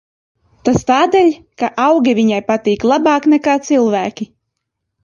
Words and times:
Tas 0.69 0.85
tādēļ, 0.91 1.29
ka 1.63 1.69
augi 1.85 2.17
viņai 2.21 2.41
patīk 2.49 2.89
labāk 2.95 3.33
nekā 3.37 3.59
cilvēki. 3.71 4.31